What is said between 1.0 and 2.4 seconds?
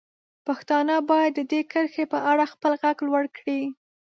باید د دې کرښې په